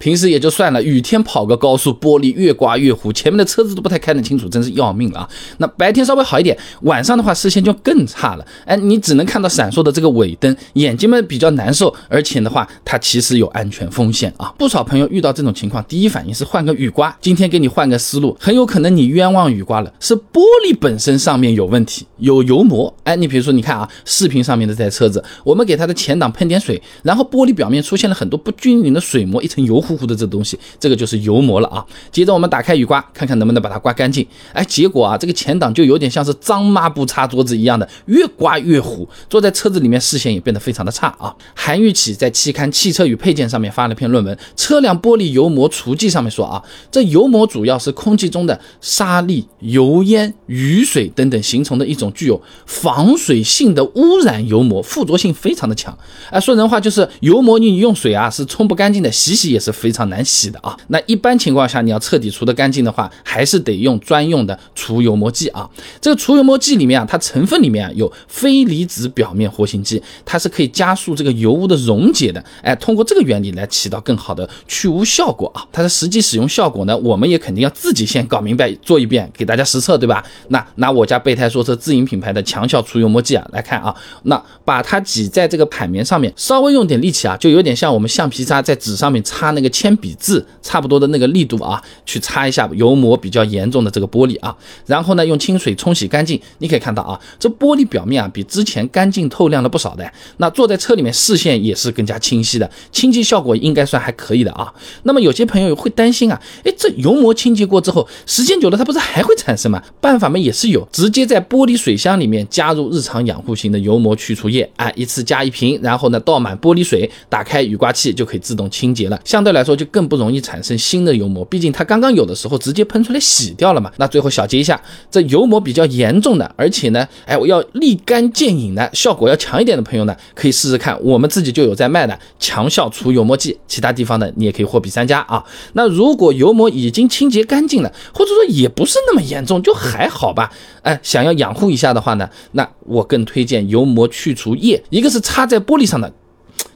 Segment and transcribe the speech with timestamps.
[0.00, 5.28] 平时也就算了，雨天跑个高速，玻璃越刮越糊，前面的车子都不太看得清楚，真是要命了啊！
[5.58, 8.46] 那白天稍微好一点，晚上的话视线就更差了。
[8.64, 14.50] 哎，你只能看到闪烁的这个尾灯，眼睛们比较难受，而且的话，它其实有安全风险啊。
[14.56, 17.14] 不少朋友遇到这种情况，第一反应是换个雨刮。
[17.20, 22.90] 今天给你换个思路，很有可能你冤枉雨刮了，是玻璃本身上面有问题，有油膜。
[23.04, 31.84] 哎，你比如说，你看啊，视频上面的这台车子，我们给它的前挡喷点水，然后玻璃表面出现了很多不均匀的水膜，一层油乎乎的这东西，这个就是油膜了啊。
[32.12, 34.24] 接着我们打开雨刮，看看能不能把它刮干净。
[34.52, 39.08] 哎，结果啊，这个前挡就有点像是脏抹布擦桌子一样的，越刮越糊。
[39.28, 41.34] 坐在车子里面，视线也变得非常的差啊。
[41.54, 46.62] 韩玉启在期刊《汽车与配件》上面发了篇论文《车辆玻璃油膜除剂》，上面说啊，
[46.92, 55.96] 这油膜主要是空气中的沙粒、油烟、雨水等等形成的一种具有防水性的污染油膜，附着性非常的强。
[56.30, 60.76] 哎，说人话就是油膜你用水啊是冲不干净的，洗洗也是非常难洗的啊。
[60.88, 65.68] 那一般情况下你要彻底除得干净的话，还是得用专用的除油膜剂啊。
[66.00, 72.44] 这个除油膜剂里面啊，它成分里面啊有非离子表面活性剂，它是可以加速这个油污的溶解的。
[72.62, 75.64] 哎，通过这个原理来起到更好的去污效果啊。
[75.72, 80.22] 它的实际使用效果呢，我们也肯定要自己先搞明白，做一遍给大家实测，对吧？
[80.48, 83.94] 那拿我家备胎说车自营品牌的强效除油膜剂啊来看啊，
[84.24, 94.54] 那把它挤在这个海绵上面，稍微用点力气啊，就有点像我们橡皮擦在纸上面擦那个铅笔字差不多的那个力度啊，去擦一下油膜比较严重的这个玻璃啊，
[94.86, 96.40] 然后呢用清水冲洗干净。
[96.58, 100.12] 你可以看到啊，这玻璃表面啊比之前干净透亮了不少的。
[100.38, 104.72] 那坐在车里面视线也是更加清晰的，清洁效果应该算还可以的啊。
[105.04, 109.82] 那么有些朋友会担心啊，哎，这油膜清洁过之后，时间久了它不是还会产生吗？
[110.00, 119.20] 办法嘛也是有，直接在玻璃水箱里面加入日常养护型的油膜去除液，啊，一次加一瓶，然后呢倒满玻璃水，打开雨刮器就可以自动清洁了。
[119.24, 123.92] 相对来来说就更不容易产生新的油膜，毕竟它刚刚有的时候直接喷出来洗掉了嘛。
[123.98, 124.80] 那最后小结一下，
[125.10, 135.44] 这油膜比较严重的，而且呢，哎，我要立竿见影的效果要强一点的朋友呢，可以试试看，我们自己就有在卖的强效除油膜剂，其他地方呢你也可以货比三家啊。
[135.74, 140.50] 那如果油膜已经清洁干净了，或者说也不是那么严重，就还好吧。
[140.82, 146.10] 哎，想要养护一下的话呢，那我更推荐油膜去除液，一个是擦在玻璃上的。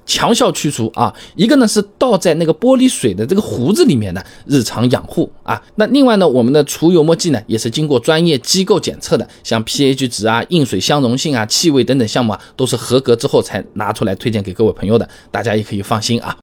[0.06, 5.60] 强效去除啊，一个呢是倒在那个玻璃水的这个壶子里面的日常养护啊。
[5.76, 16.36] 那另外呢，我们的除油墨剂呢也是经过专业机构检测的，像 pH 值啊、硬水相容性啊、气味等等项目啊，都是合格之后才拿出来推荐给各位朋友的，大家也可以放心啊。